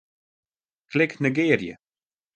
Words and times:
Klik 0.91 1.19
Negearje. 1.19 1.77